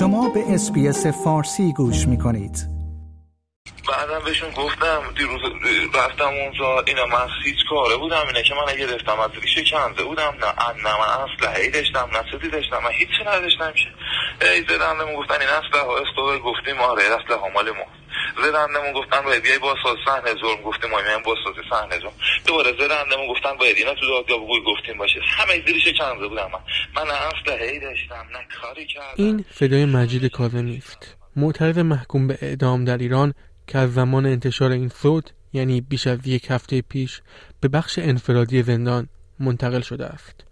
شما 0.00 0.28
به 0.28 0.40
اسپیس 0.48 1.06
فارسی 1.06 1.72
گوش 1.72 2.08
می 2.08 2.18
کنید. 2.18 2.68
بعدم 3.88 4.24
بهشون 4.24 4.50
گفتم 4.50 5.02
دیروز 5.18 5.40
رفتم 5.94 6.24
اونجا 6.24 6.80
اینا 6.86 7.06
من 7.06 7.28
هیچ 7.44 7.56
کاره 7.70 7.96
بودم 7.96 8.26
اینه 8.26 8.42
که 8.42 8.54
من 8.54 8.76
گرفتم 8.76 9.20
از 9.20 9.30
ریشه 9.42 9.64
کنده 9.70 10.04
بودم 10.04 10.34
نه 10.42 10.52
نه 10.84 10.92
من 11.00 11.08
اسلحه 11.24 11.70
داشتم 11.70 12.08
نه 12.12 12.24
چیزی 12.30 12.50
داشتم 12.50 12.78
من 12.84 12.90
هیچی 12.90 13.22
نداشتم 13.26 13.72
که 13.72 13.86
ای 14.46 14.62
زدن 14.68 15.16
گفتن 15.16 15.40
این 15.40 15.50
اسلحه 15.60 15.86
ها 15.86 15.98
استوبر 15.98 16.38
گفتیم 16.38 16.78
آره 16.78 17.02
اسلحه 17.02 17.52
مال 17.54 17.70
ما 17.70 17.86
زدندمون 18.36 18.92
گفتن 18.92 19.20
باید 19.20 19.42
بیای 19.42 19.58
با 19.58 19.74
ساز 19.82 19.96
صحنه 20.06 20.30
زرم 20.42 20.62
گفتیم 20.64 20.90
ما 20.90 20.98
با 21.24 21.34
ساز 21.44 21.54
صحنه 21.70 21.98
زرم 22.00 22.12
دوباره 22.46 22.72
زدندمون 22.72 23.26
گفتن 23.28 23.52
باید 23.60 23.76
اینا 23.76 23.94
تو 23.94 24.06
دادگاه 24.08 24.38
بگوی 24.38 24.60
گفتیم 24.66 24.98
باشه. 24.98 25.20
همه 25.24 25.64
زیرش 25.66 25.98
کنده 25.98 26.28
بودم 26.28 26.50
من 26.52 26.60
من 26.96 27.10
اصلا 27.10 27.56
هی 27.56 27.80
داشتم. 27.80 28.14
نه 28.14 28.38
کاری 28.62 28.86
کردم. 28.86 29.14
این 29.16 29.44
صدای 29.54 29.84
مجید 29.84 30.26
کاظمی 30.26 30.76
است 30.76 31.16
معترض 31.36 31.78
محکوم 31.78 32.26
به 32.26 32.38
اعدام 32.42 32.84
در 32.84 32.98
ایران 32.98 33.34
که 33.66 33.78
از 33.78 33.94
زمان 33.94 34.26
انتشار 34.26 34.70
این 34.70 34.88
صوت 34.88 35.32
یعنی 35.52 35.80
بیش 35.80 36.06
از 36.06 36.26
یک 36.26 36.46
هفته 36.50 36.82
پیش 36.82 37.22
به 37.60 37.68
بخش 37.68 37.98
انفرادی 37.98 38.62
زندان 38.62 39.08
منتقل 39.40 39.80
شده 39.80 40.06
است. 40.06 40.44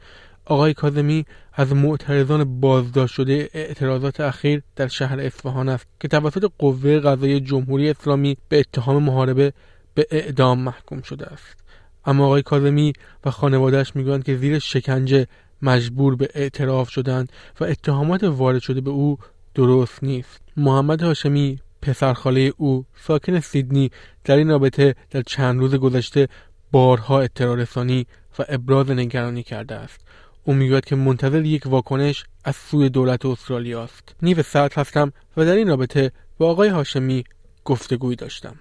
آقای 0.48 0.74
کاظمی 0.74 1.24
از 1.52 1.72
معترضان 1.72 2.60
بازداشت 2.60 3.14
شده 3.14 3.48
اعتراضات 3.54 4.20
اخیر 4.20 4.62
در 4.76 4.88
شهر 4.88 5.20
اصفهان 5.20 5.68
است 5.68 5.86
که 6.00 6.08
توسط 6.08 6.50
قوه 6.58 6.98
قضایی 7.00 7.40
جمهوری 7.40 7.90
اسلامی 7.90 8.36
به 8.48 8.58
اتهام 8.58 9.02
محاربه 9.02 9.52
به 9.94 10.06
اعدام 10.10 10.60
محکوم 10.60 11.02
شده 11.02 11.26
است. 11.26 11.56
اما 12.04 12.26
آقای 12.26 12.42
کاظمی 12.42 12.92
و 13.24 13.30
خانوادهش 13.30 13.92
می‌گویند 13.96 14.24
که 14.24 14.36
زیر 14.36 14.58
شکنجه 14.58 15.26
مجبور 15.62 16.16
به 16.16 16.28
اعتراف 16.34 16.90
شدند 16.90 17.32
و 17.60 17.64
اتهامات 17.64 18.24
وارد 18.24 18.62
شده 18.62 18.80
به 18.80 18.90
او 18.90 19.18
درست 19.54 20.04
نیست. 20.04 20.40
محمد 20.56 21.02
هاشمی 21.02 21.58
پسرخاله 21.82 22.52
او 22.56 22.84
ساکن 22.96 23.40
سیدنی 23.40 23.90
در 24.24 24.36
این 24.36 24.48
رابطه 24.48 24.94
در 25.10 25.22
چند 25.22 25.60
روز 25.60 25.74
گذشته 25.74 26.28
بارها 26.72 27.20
اطلاع 27.20 27.56
رسانی 27.56 28.06
و 28.38 28.44
ابراز 28.48 28.90
نگرانی 28.90 29.42
کرده 29.42 29.74
است. 29.74 30.00
او 30.48 30.54
می‌گوید 30.54 30.84
که 30.84 30.96
منتظر 30.96 31.44
یک 31.44 31.62
واکنش 31.66 32.24
از 32.44 32.56
سوی 32.56 32.88
دولت 32.88 33.26
استرالیا 33.26 33.82
است. 33.82 34.16
نیو 34.22 34.42
سرد 34.42 34.72
هستم 34.74 35.12
و 35.36 35.44
در 35.44 35.52
این 35.52 35.68
رابطه 35.68 36.10
با 36.38 36.50
آقای 36.50 36.68
هاشمی 36.68 37.24
گفتگوی 37.64 38.16
داشتم. 38.16 38.54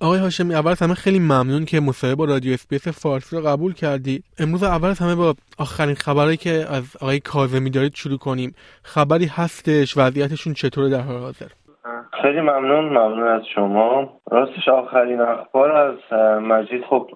آقای 0.00 0.18
هاشمی 0.18 0.54
اول 0.54 0.74
همه 0.80 0.94
خیلی 0.94 1.18
ممنون 1.18 1.64
که 1.64 1.80
مصاحبه 1.80 2.14
با 2.14 2.24
رادیو 2.24 2.52
اسپیس 2.52 2.88
فارسی 2.88 3.36
رو 3.36 3.42
قبول 3.42 3.72
کردی. 3.72 4.22
امروز 4.38 4.62
اول 4.62 4.94
همه 5.00 5.14
با 5.14 5.34
آخرین 5.58 5.94
خبری 5.94 6.36
که 6.36 6.66
از 6.70 6.96
آقای 7.00 7.20
کاظمی 7.20 7.70
دارید 7.70 7.94
شروع 7.94 8.18
کنیم. 8.18 8.54
خبری 8.82 9.26
هستش 9.26 9.96
وضعیتشون 9.96 10.54
چطوره 10.54 10.88
در 10.88 11.00
حال 11.00 11.16
حاضر؟ 11.16 11.46
خیلی 12.22 12.40
ممنون 12.40 12.84
ممنون 12.84 13.28
از 13.28 13.42
شما. 13.54 14.20
راستش 14.30 14.68
آخرین 14.68 15.20
اخبار 15.20 15.72
از 15.72 15.98
مجید 16.50 16.84
خب 16.84 17.10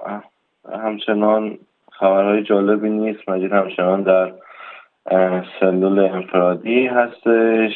همچنان 0.73 1.59
خبرهای 1.93 2.43
جالبی 2.43 2.91
نیست. 2.91 3.29
مجید 3.29 3.53
همچنان 3.53 4.03
در 4.03 4.33
سلول 5.61 5.99
انفرادی 5.99 6.87
هستش. 6.87 7.73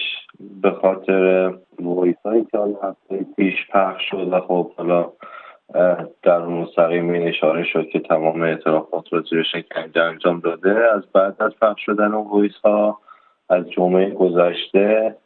به 0.63 0.71
خاطر 0.71 1.55
voice 1.81 2.17
هایی 2.25 2.45
که 2.45 2.59
حالا 2.59 2.77
هفته 2.83 3.27
پیش 3.37 3.67
پخش 3.73 4.11
شد 4.11 4.29
و 4.33 4.41
خب 4.41 4.73
حالا 4.77 5.13
در 6.23 6.39
مستقیم 6.39 7.11
این 7.11 7.29
اشاره 7.29 7.65
شد 7.65 7.89
که 7.89 8.01
تمام 8.01 8.43
اعترافات 8.43 9.13
رو 9.13 9.23
زیر 9.23 9.43
شکنجه 9.43 10.03
انجام 10.03 10.41
داده. 10.41 10.91
از 10.95 11.03
بعد 11.13 11.43
از 11.43 11.53
پخش 11.63 11.85
شدن 11.87 12.15
اون 12.15 12.29
voice 12.29 12.57
ها 12.65 12.99
از 13.49 13.71
جمعه 13.71 14.11
گذشته 14.11 15.17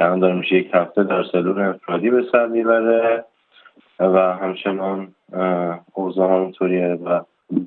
الان 0.00 0.20
داره 0.20 0.34
میشه 0.34 0.54
یک 0.54 0.70
هفته 0.74 1.04
در 1.04 1.24
سلول 1.32 1.60
انفرادی 1.60 2.10
به 2.10 2.24
سر 2.32 2.46
می‌بره. 2.46 3.24
و 4.08 4.18
همچنان 4.18 5.08
اوضاع 5.94 6.30
همونطوریه 6.30 6.98
و 7.04 7.20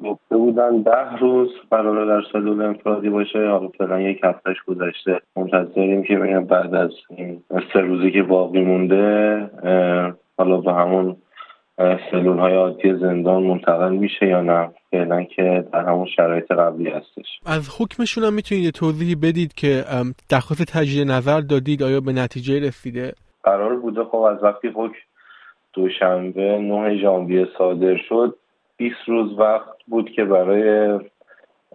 گفته 0.03 0.37
بودن 0.37 0.81
ده 0.81 1.17
روز 1.19 1.49
قراره 1.71 2.05
در 2.05 2.27
سلول 2.33 2.61
انفرادی 2.61 3.09
باشه. 3.09 3.49
حالا 3.49 3.67
فعلا 3.67 4.01
یک 4.01 4.19
هفتهش 4.23 4.57
گذشته. 4.67 5.21
منتظریم 5.35 6.03
که 6.03 6.15
ببینم 6.15 6.45
بعد 6.45 6.75
از 6.75 6.91
این 7.09 7.43
سه 7.73 7.79
روزی 7.79 8.11
که 8.11 8.23
باقی 8.23 8.61
مونده 8.61 9.49
حالا 10.37 10.57
به 10.57 10.73
همون 10.73 11.15
سلول 12.11 12.39
های 12.39 12.53
عادی 12.55 12.93
زندان 12.93 13.43
منتقل 13.43 13.95
میشه 13.95 14.27
یا 14.27 14.41
نه. 14.41 14.69
فعلا 14.91 15.23
که 15.23 15.65
در 15.73 15.85
همون 15.85 16.07
شرایط 16.15 16.51
قبلی 16.51 16.89
هستش. 16.89 17.25
از 17.45 17.69
حکمشون 17.79 18.23
هم 18.23 18.33
می‌تونید 18.33 18.69
توضیحی 18.69 19.15
بدید 19.15 19.53
که 19.53 19.83
درخواست 20.29 20.77
تجدید 20.77 21.11
نظر 21.11 21.41
دادید 21.41 21.83
آیا 21.83 22.01
به 22.01 22.13
نتیجه 22.13 22.59
رسیده؟ 22.59 23.13
قرار 23.43 23.75
بوده. 23.75 24.03
خب 24.03 24.17
از 24.17 24.43
وقتی 24.43 24.67
حکم 24.67 24.95
دوشنبه 25.75 26.57
9 26.57 26.97
ژانویه 26.97 27.47
صادر 27.57 27.97
شد. 27.97 28.35
20 28.77 28.95
روز 29.07 29.39
وقت 29.39 29.83
بود 29.87 30.09
که 30.09 30.25
برای 30.25 30.99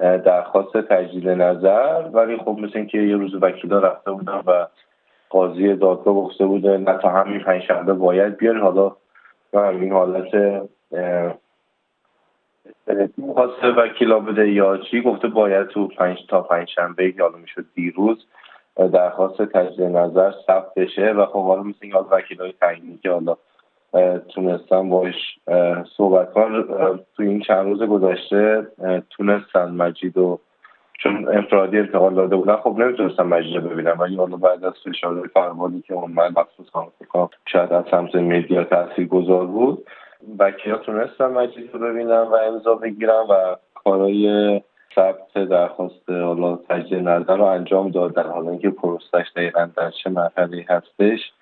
درخواست 0.00 0.76
تجدید 0.76 1.28
نظر. 1.28 2.08
ولی 2.12 2.36
خب 2.36 2.58
مثل 2.60 2.84
که 2.84 2.98
یه 2.98 3.16
روز 3.16 3.34
وکیلا 3.34 3.78
رفته 3.78 4.10
بودن 4.10 4.42
و 4.46 4.66
قاضی 5.30 5.74
دادگاه 5.74 6.14
گفته 6.14 6.46
بوده 6.46 6.78
نه 6.78 6.98
تا 6.98 7.08
همین 7.08 7.40
پنجشنبه 7.40 7.92
باید 7.92 8.36
بیاری. 8.36 8.58
حالا 8.58 8.96
و 9.52 9.60
همین 9.60 9.92
حالت 9.92 10.62
خواسته 13.34 13.68
وکیلا 13.68 14.20
بده 14.20 14.50
یا 14.50 14.76
چی؟ 14.76 15.00
گفته 15.00 15.28
باید 15.28 15.66
تو 15.66 15.88
پنج 15.88 16.18
تا 16.28 16.42
پنج 16.42 16.68
شنبه 16.68 17.14
حالا 17.18 17.38
می‌شد 17.38 17.64
دیروز 17.74 18.26
درخواست 18.92 19.42
تجدید 19.42 19.82
نظر 19.82 20.32
ثبت 20.46 20.74
بشه. 20.74 21.12
و 21.12 21.26
خب 21.26 21.44
حالا 21.44 21.62
مثل 21.62 21.92
حالا 21.92 22.06
وکیلای 22.10 22.52
تعیینی 22.60 22.98
که 23.02 23.10
حالا 23.10 23.36
تونستن 24.34 24.88
باش 24.88 25.14
صحبت 25.96 26.32
کن 26.32 26.62
تو 27.16 27.22
این 27.22 27.40
چند 27.40 27.66
روز 27.66 27.82
گذشته 27.82 28.66
تونستن 29.10 29.70
مجید 29.70 30.18
و 30.18 30.40
چون 31.02 31.28
انفرادی 31.28 31.78
انتقال 31.78 32.14
داده 32.14 32.36
بودن. 32.36 32.56
خب 32.56 32.76
نمی‌تونستم 32.78 33.26
مجید 33.26 33.64
ببینم 33.64 33.96
ولی 34.00 34.16
حالا 34.16 34.36
بعد 34.36 34.64
از 34.64 34.72
فشار 34.84 35.30
فرمانی 35.34 35.80
که 35.80 35.94
من 35.94 36.28
مخصوص 36.36 36.70
کنم 36.70 37.28
شاید 37.46 37.72
از 37.72 37.84
سمت 37.90 38.14
مدیا 38.14 38.64
تاثیر 38.64 39.06
گذار 39.06 39.46
بود. 39.46 39.86
ها 40.66 40.76
تونستم 40.76 41.32
مجید 41.32 41.70
رو 41.74 41.80
ببینم 41.80 42.28
و 42.32 42.34
امضا 42.34 42.74
بگیرم 42.74 43.26
و 43.30 43.56
کارای 43.74 44.60
ثبت 44.94 45.34
درخواست 45.34 46.10
حالا 46.10 46.56
تجدید 46.56 47.08
نظر 47.08 47.36
رو 47.36 47.44
انجام 47.44 47.90
دادن. 47.90 48.30
حالا 48.30 48.50
اینکه 48.50 48.70
پروسش 48.70 49.26
دقیقا 49.36 49.68
در 49.76 49.90
چه 49.90 50.10
مرحله 50.10 50.64
هستش 50.68 51.32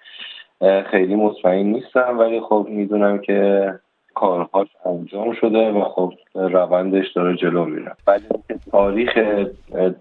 خیلی 0.91 1.15
مطمئن 1.15 1.67
نیستم 1.67 2.19
ولی 2.19 2.41
خب 2.41 2.67
می‌دونم 2.71 3.19
که 3.19 3.73
کارهاش 4.15 4.69
انجام 4.87 5.35
شده 5.41 5.71
و 5.71 5.85
خب 5.85 6.13
روندش 6.35 7.13
داره 7.17 7.37
جلو 7.37 7.65
میره. 7.65 7.97
ولی 8.07 8.25
تاریخ 8.71 9.19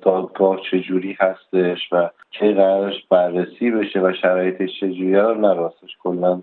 دادگاه 0.01 0.59
چجوری 0.71 1.17
هستش 1.19 1.79
و 1.91 2.09
چه 2.31 2.53
قرارش 2.53 2.93
بررسی 3.09 3.71
بشه 3.71 3.99
و 3.99 4.13
شرایطش 4.21 4.69
چجوری 4.79 5.15
رو 5.15 5.35
نراستش 5.35 5.89
کلا 6.03 6.41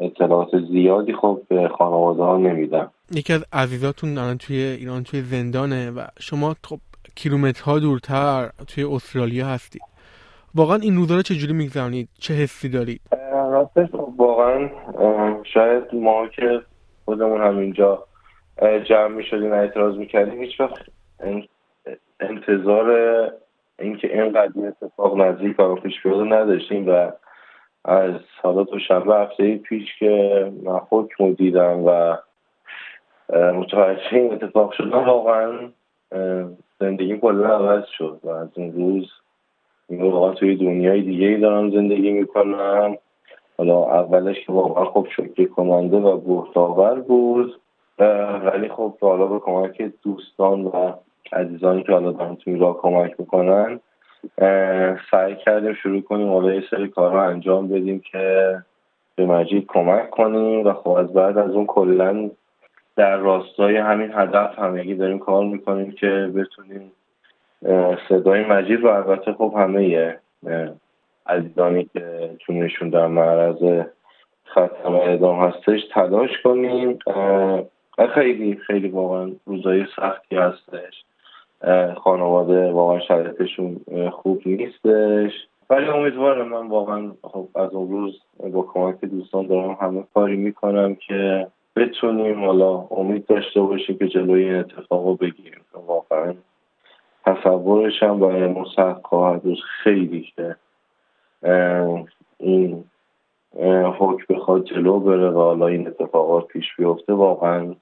اطلاعات 0.00 0.48
زیادی 0.70 1.12
خب 1.12 1.40
به 1.48 1.68
خانواده 1.68 2.22
ها 2.22 2.36
نمیدم. 2.36 2.90
یکی 3.14 3.32
از 3.32 3.44
عزیزاتون 3.52 4.18
الان 4.18 4.38
توی 4.38 4.56
ایران 4.56 5.02
توی 5.04 5.22
زندانه 5.22 5.90
و 5.90 6.06
شما 6.20 6.54
خب 6.64 6.78
کیلومترها 7.14 7.78
دورتر 7.78 8.50
توی 8.66 8.84
استرالیا 8.84 9.46
هستید 9.46 9.82
واقعا 10.54 10.76
این 10.76 10.96
روزا 10.96 11.22
چجوری 11.22 11.52
میگذرونید؟ 11.52 12.08
چه 12.18 12.34
حسی 12.34 12.68
دارید؟ 12.68 13.00
راستش 13.50 13.90
خب 13.90 14.14
واقعا 14.16 14.68
شاید 15.44 15.94
ما 15.94 16.26
که 16.26 16.60
خودمون 17.04 17.40
هم 17.40 17.58
اینجا 17.58 18.04
جمع 18.84 19.08
می 19.08 19.24
شدیم 19.24 19.52
اعتراض 19.52 19.96
می‌کردیم 19.96 20.42
هیچ 20.42 20.60
وقت 20.60 20.86
انتظار 22.20 22.90
اینکه 23.78 24.22
اینقدر 24.22 24.66
اتفاق 24.66 25.20
نزدیک 25.20 25.60
و 25.60 25.74
پیش 25.74 26.02
بیاده 26.02 26.24
نداشتیم 26.24 26.88
و 26.88 27.10
از 27.84 28.14
حالا 28.42 28.64
تو 28.64 28.78
شنبه 28.78 29.16
هفته 29.16 29.56
پیش 29.56 29.98
که 29.98 30.52
من 30.62 30.80
حکم 30.90 31.32
دیدم 31.32 31.84
و 31.84 32.16
متوجه 33.32 34.00
این 34.12 34.32
اتفاق 34.32 34.72
شدم 34.72 35.04
واقعا 35.04 35.70
زندگی 36.80 37.18
کلا 37.18 37.56
عوض 37.56 37.84
شد 37.98 38.20
و 38.24 38.28
از 38.28 38.48
این 38.56 38.72
روز 38.72 39.10
این 39.88 40.02
واقعا 40.02 40.34
توی 40.34 40.56
دنیای 40.56 41.02
دیگه 41.02 41.26
ای 41.26 41.40
دارم 41.40 41.70
زندگی 41.70 42.10
می‌کنم. 42.10 42.96
حالا 43.60 43.84
اولش 43.84 44.46
که 44.46 44.52
واقعا 44.52 44.84
خب 44.84 45.06
شکری 45.16 45.46
کننده 45.46 45.96
و 45.96 46.16
بهتاور 46.16 47.00
بود 47.00 47.60
ولی 48.44 48.68
خب 48.68 48.98
حالا 49.00 49.26
به 49.26 49.38
کمک 49.38 49.92
دوستان 50.02 50.64
و 50.64 50.92
عزیزانی 51.32 51.82
که 51.82 51.92
حالا 51.92 52.12
دارن 52.12 52.36
توی 52.36 52.56
راه 52.56 52.80
کمک 52.80 53.14
می‌کنن 53.18 53.80
سعی 55.10 55.36
کردیم 55.36 55.74
شروع 55.74 56.00
کنیم 56.00 56.28
حالا 56.28 56.54
یه 56.54 56.62
سری 56.70 56.88
کارها 56.88 57.22
انجام 57.22 57.68
بدیم 57.68 58.02
که 58.12 58.56
به 59.16 59.26
مجید 59.26 59.66
کمک 59.68 60.10
کنیم 60.10 60.66
و 60.66 60.72
خب 60.72 60.88
از 60.88 61.12
بعد 61.12 61.38
از 61.38 61.50
اون 61.50 61.66
کلا 61.66 62.30
در 62.96 63.16
راستای 63.16 63.76
همین 63.76 64.10
هدف 64.14 64.58
همگی 64.58 64.94
داریم 64.94 65.18
کار 65.18 65.44
می‌کنیم 65.44 65.92
که 65.92 66.32
بتونیم 66.34 66.92
صدای 68.08 68.44
مجید 68.44 68.84
و 68.84 68.88
البته 68.88 69.32
خب 69.32 69.54
همه 69.56 70.18
عزیزانی 71.26 71.84
که 71.84 72.30
چونشون 72.38 72.90
در 72.90 73.06
معرض 73.06 73.84
خطر 74.44 74.88
اعدام 74.88 75.38
هستش 75.40 75.80
تلاش 75.94 76.30
کنیم. 76.44 76.98
خیلی 78.14 78.56
خیلی 78.66 78.88
واقعا 78.88 79.30
روزای 79.46 79.86
سختی 79.96 80.36
هستش. 80.36 81.04
خانواده 81.96 82.70
واقعا 82.70 83.00
شرایطشون 83.00 83.80
خوب 84.10 84.42
نیستش. 84.46 85.32
ولی 85.70 85.86
امیدوارم 85.86 86.48
من 86.48 86.68
واقعا 86.68 87.12
خب 87.22 87.48
از 87.54 87.74
اون 87.74 87.90
روز 87.90 88.20
با 88.52 88.62
کمک 88.62 89.00
دوستان 89.00 89.46
دارم 89.46 89.78
همه 89.80 90.04
کاری 90.14 90.36
می‌کنم 90.36 90.94
که 90.94 91.46
بتونیم 91.76 92.44
حالا 92.44 92.86
امید 92.90 93.26
داشته 93.26 93.60
باشیم 93.60 93.98
که 93.98 94.08
جلوی 94.08 94.44
این 94.44 94.54
اتفاق 94.54 95.06
رو 95.06 95.14
بگیریم. 95.14 95.60
واقعا 95.86 96.34
تصورش 97.26 98.02
هم 98.02 98.20
برای 98.20 98.46
ما 98.46 98.64
سخت 98.76 99.02
خیلی 99.82 100.32
که 100.36 100.56
این 102.38 102.84
حکم 103.98 104.34
بخواد 104.34 104.64
جلو 104.64 105.00
بره 105.00 105.30
و 105.30 105.38
حالا 105.38 105.66
این 105.66 105.88
اتفاقات 105.88 106.46
پیش 106.46 106.64
بیفته 106.78 107.12
واقعا 107.12 107.74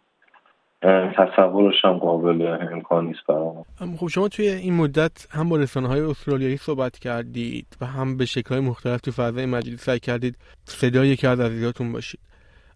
تصورش 1.16 1.74
هم 1.84 1.98
قابل 1.98 2.56
امکان 2.72 3.06
نیست 3.06 3.26
برام. 3.28 3.64
خب 3.96 4.06
شما 4.06 4.28
توی 4.28 4.48
این 4.48 4.74
مدت 4.74 5.26
هم 5.30 5.48
با 5.48 5.56
رسانه 5.56 5.88
های 5.88 6.00
استرالیایی 6.00 6.56
صحبت 6.56 6.98
کردید 6.98 7.66
و 7.80 7.86
هم 7.86 8.16
به 8.16 8.24
شکل 8.24 8.54
های 8.54 8.60
مختلف 8.60 9.00
تو 9.00 9.10
فضای 9.10 9.46
مجلسی 9.46 9.76
سعی 9.76 9.98
کردید 9.98 10.36
صدای 10.64 11.08
یکی 11.08 11.26
از 11.26 11.40
عزیزاتون 11.40 11.92
باشید. 11.92 12.20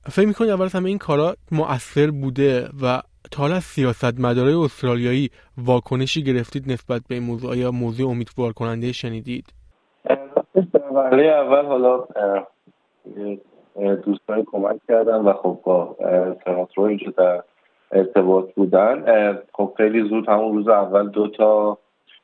فکر 0.05 0.27
می‌کنید 0.27 0.51
اول 0.51 0.69
همه 0.75 0.89
این 0.89 0.99
کارا 0.99 1.37
مؤثر 1.53 2.11
بوده 2.11 2.69
و 2.83 3.03
تا 3.31 3.43
حالا 3.43 3.55
از 3.55 3.65
سیاست 3.65 4.21
مدارای 4.21 4.55
استرالیایی 4.55 5.31
واکنشی 5.59 6.23
گرفتید 6.23 6.73
نسبت 6.73 7.03
به 7.09 7.15
این 7.15 7.25
موضوع؟ 7.25 7.57
یا 7.57 7.71
موضوع 7.71 8.11
امیدوار 8.11 8.53
کننده 8.53 8.93
شنیدید؟ 8.93 9.53
ولی 10.95 11.29
اول 11.29 11.65
حالا 11.65 12.05
دوستان 14.05 14.45
کمک 14.53 14.77
کردن 14.89 15.17
و 15.17 15.33
خب 15.33 15.59
با 15.65 15.97
سناترو 16.45 16.85
اینجا 16.85 17.11
در 17.17 17.43
ارتباط 17.93 18.55
بودن. 18.55 19.05
خب 19.55 19.75
خیلی 19.77 20.09
زود 20.09 20.29
همون 20.29 20.53
روز 20.53 20.69
اول 20.69 21.09
دو 21.09 21.29
تا 21.29 21.79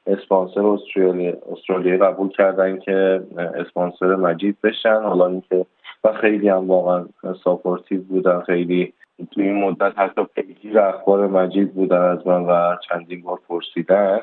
اسپانسر 0.06 0.66
استرالی 0.66 1.34
استرالیایی 1.52 1.98
قبول 1.98 2.28
کردن 2.28 2.78
که 2.78 3.22
اسپانسر 3.36 4.14
مجید 4.14 4.56
بشن. 4.64 5.02
حالا 5.02 5.26
اینکه 5.26 5.66
و 6.04 6.12
خیلی 6.12 6.48
هم 6.48 6.70
واقعا 6.70 7.06
supportive 7.44 8.02
بودن. 8.02 8.40
خیلی 8.40 8.92
تو 9.30 9.40
این 9.40 9.64
مدت 9.64 9.98
حتی 9.98 10.24
پیگیر 10.34 10.80
اخبار 10.80 11.26
مجید 11.26 11.74
بودن 11.74 12.02
از 12.02 12.26
من 12.26 12.44
و 12.44 12.76
چندین 12.88 13.22
بار 13.22 13.38
پرسیدن. 13.48 14.20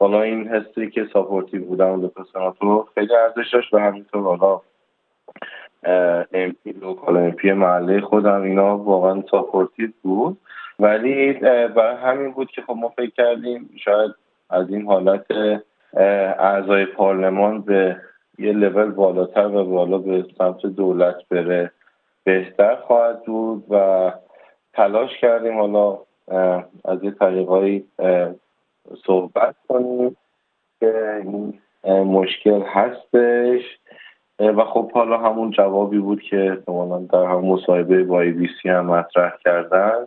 حالا 0.00 0.22
این 0.22 0.48
حسی 0.48 0.90
که 0.90 1.08
supportive 1.12 1.64
بودن 1.64 2.00
دو 2.00 2.10
سناتور 2.32 2.84
خیلی 2.94 3.14
ارزش 3.14 3.54
داشت 3.54 3.74
و 3.74 3.78
همینطور 3.78 4.22
حالا 4.22 4.60
MP 6.32 6.72
local 6.72 7.16
MP 7.16 7.52
محله 7.52 8.00
خودم 8.00 8.42
اینا 8.42 8.78
واقعا 8.78 9.22
supportive 9.30 9.88
بود. 10.02 10.38
ولی 10.78 11.32
برای 11.68 11.96
همین 11.96 12.32
بود 12.32 12.50
که 12.50 12.62
خب 12.62 12.72
ما 12.76 12.88
فکر 12.88 13.10
کردیم 13.10 13.70
شاید 13.84 14.10
از 14.50 14.70
این 14.70 14.86
حالت 14.86 15.26
اعضای 16.38 16.86
پارلمان 16.86 17.60
به 17.60 17.96
یه 18.38 18.52
لول 18.52 18.90
بالاتر 18.90 19.46
و 19.46 19.64
بالا 19.64 19.98
به 19.98 20.24
سمت 20.38 20.66
دولت 20.66 21.16
بره 21.30 21.70
بهتر 22.24 22.76
خواهد 22.76 23.24
بود 23.24 23.64
و 23.70 24.12
تلاش 24.72 25.18
کردیم 25.20 25.58
حالا 25.58 25.98
از 26.84 27.04
یه 27.04 27.10
طریقهایی 27.10 27.84
صحبت 29.06 29.54
کنیم 29.68 30.16
که 30.80 31.22
این 31.24 31.60
مشکل 32.04 32.62
هستش. 32.62 33.62
و 34.38 34.64
خب 34.64 34.92
حالا 34.92 35.18
همون 35.18 35.50
جوابی 35.50 35.98
بود 35.98 36.22
که 36.22 36.50
احتمالا 36.50 36.98
در 36.98 37.24
هم 37.24 37.40
مصاحبه 37.40 38.04
با 38.04 38.20
ای 38.20 38.30
بی 38.30 38.48
سی 38.62 38.68
هم 38.68 38.86
مطرح 38.86 39.32
کردن 39.44 40.06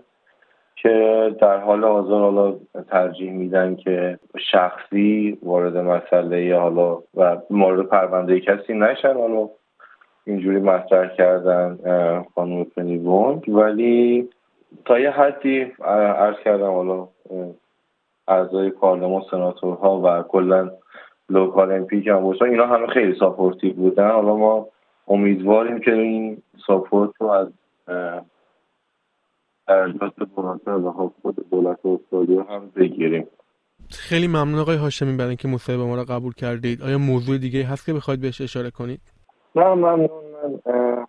که 0.76 1.36
در 1.42 1.58
حال 1.58 1.84
حاضر 1.84 2.20
حالا 2.20 2.56
ترجیح 2.90 3.32
میدن 3.32 3.76
که 3.76 4.20
شخصی 4.52 5.38
وارد 5.44 5.78
مسئله 5.78 6.58
حالا 6.58 7.00
و 7.16 7.38
مورد 7.50 7.86
پرونده 7.86 8.40
کسی 8.40 8.74
نشن. 8.74 9.14
حالا 9.14 9.50
اینجوری 10.26 10.60
مطرح 10.60 11.16
کردن 11.16 11.78
خانم 12.36 12.64
پنی 12.64 12.98
ولی 13.48 14.30
تا 14.86 15.00
یه 15.00 15.12
حدی 15.12 15.62
عرض 16.18 16.36
کردم 16.46 16.72
حالا 16.72 17.08
اعضای 18.28 18.70
پارلمان 18.70 19.22
سناتورها 19.32 20.02
و 20.04 20.24
کلا 20.24 20.72
local 21.30 21.72
MP 21.72 21.86
که 21.86 22.08
هم 22.08 22.24
باشن 22.24 22.46
اینا 22.46 22.68
همه 22.68 22.88
خیلی 22.88 23.16
supportive 23.20 23.74
بودن. 23.74 24.12
حالا 24.12 24.36
ما 24.36 24.68
امیدواریم 25.08 25.80
که 25.80 25.92
این 25.94 26.42
support 26.68 27.10
رو 27.20 27.28
از 27.28 27.48
درجات 29.68 30.14
بالاتر 30.36 30.72
و 30.72 31.12
خود 31.22 31.50
دولت 31.50 31.86
استرالیا 31.86 32.44
هم 32.44 32.72
بگیریم. 32.76 33.28
خیلی 33.90 34.28
ممنون 34.28 34.60
آقای 34.60 34.76
هاشمی 34.76 35.18
برای 35.18 35.28
اینکه 35.28 35.48
مصاحبه 35.48 35.84
ما 35.84 35.96
را 35.96 36.04
قبول 36.04 36.34
کردید. 36.34 36.82
آیا 36.82 36.98
موضوع 36.98 37.38
دیگه 37.38 37.64
هست 37.64 37.86
که 37.86 37.94
بخواید 37.94 38.22
بهش 38.22 38.42
اشاره 38.42 38.72
کنید؟ 38.72 39.00
نه 39.56 39.74
ممنون. 39.74 40.10
من 40.66 41.06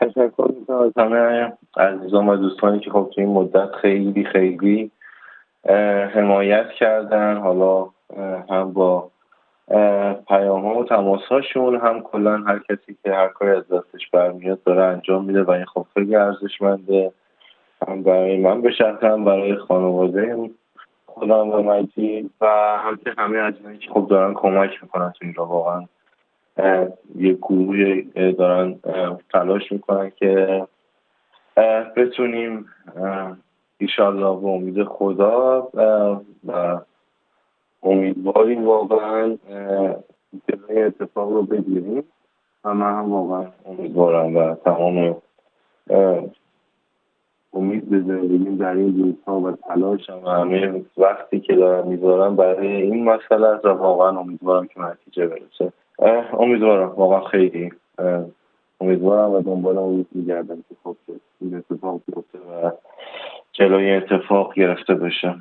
تشکر 0.00 0.50
می‌کنم 0.58 0.76
از 0.76 0.92
همه 0.96 1.52
عزیزان 1.76 2.28
و 2.28 2.36
دوستانی 2.36 2.80
که 2.80 2.90
خب 2.90 3.10
تو 3.14 3.20
این 3.20 3.30
مدت 3.30 3.70
خیلی 3.82 4.24
خیلی 4.24 4.90
حمایت 6.14 6.70
کردن. 6.70 7.36
حالا 7.36 7.88
هم 8.50 8.72
با 8.72 9.10
پیام 10.28 10.64
ها 10.64 10.78
و 10.78 10.84
تماس 10.84 11.22
هاشون 11.30 11.76
هم 11.76 12.00
کلا 12.00 12.36
هر 12.36 12.58
کسی 12.58 12.96
که 13.04 13.12
هر 13.12 13.28
کاری 13.28 13.50
از 13.50 13.68
دستش 13.68 14.10
برمیاد 14.12 14.62
داره 14.62 14.82
انجام 14.82 15.24
میده 15.24 15.42
و 15.42 15.50
این 15.50 15.64
خب 15.64 15.86
خیلی 15.94 16.16
ارزشمنده. 16.16 17.12
هم 17.88 18.02
برای 18.02 18.36
من 18.36 18.60
به 18.60 18.70
هم 19.02 19.24
برای 19.24 19.56
خانواده 19.56 20.50
خودم 21.06 21.50
و 21.50 21.62
مجید 21.62 22.30
و 22.40 22.46
هم 22.78 22.96
که 22.96 23.14
همه 23.18 23.38
عزیزانی 23.38 23.78
که 23.78 23.90
خب 23.90 24.06
دارن 24.10 24.34
کمک 24.34 24.82
می‌کنن 24.82 25.10
تو 25.10 25.24
این 25.24 25.34
را 25.34 25.46
واقعا 25.46 25.86
یه 27.16 27.32
گروه 27.32 28.02
دارن 28.38 28.78
تلاش 29.32 29.72
می‌کنن 29.72 30.10
که 30.16 30.62
بتونیم 31.96 32.66
ایشالله 33.82 34.40
به 34.40 34.46
امید 34.48 34.84
خدا 34.84 35.68
و 36.46 36.80
امیدواریم 37.82 38.66
واقعا 38.66 39.36
جلوی 40.48 40.82
اتفاق 40.82 41.32
رو 41.32 41.42
بگیریم. 41.42 42.04
و 42.64 42.74
من 42.74 42.92
هم 42.98 43.12
واقعا 43.12 43.46
امیدوارم 43.66 44.36
و 44.36 44.54
تمام 44.54 45.16
امید 47.54 47.88
به 47.90 48.00
زندگیم 48.00 48.56
در 48.56 48.74
این 48.74 49.02
روزها 49.02 49.40
و 49.40 49.52
تلاشم 49.52 50.20
و 50.24 50.28
همه 50.28 50.84
وقتی 50.96 51.40
که 51.40 51.54
دارم 51.54 51.88
می‌ذارم 51.88 52.36
برای 52.36 52.82
این 52.82 53.04
مسئله 53.04 53.48
و 53.48 53.68
واقعا 53.68 54.18
امیدوارم 54.18 54.66
که 54.66 54.80
نتیجه 54.80 55.26
برسه. 55.26 55.72
امیدوارم. 56.38 56.88
واقعا 56.88 57.20
خیلی. 57.20 57.72
امیدوارم 58.80 59.30
و 59.30 59.42
دنبال 59.42 59.78
امید 59.78 60.06
میگردم 60.12 60.56
که 60.56 60.74
خب 60.84 60.96
این 61.40 61.54
اتفاق 61.54 62.00
بیفته 62.06 62.38
و 62.38 62.70
جلوی 63.52 63.92
اتفاق 63.92 64.54
گرفته 64.54 64.94
بشه. 64.94 65.34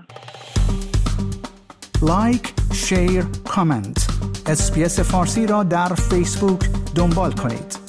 like، 2.08 2.53
share، 2.74 3.24
comment 3.50 4.08
SBS 4.48 5.00
فارسی 5.00 5.48
را 5.48 5.63
در 5.63 5.88
فیسبوک 6.10 6.60
دنبال 6.96 7.32
کنید. 7.32 7.81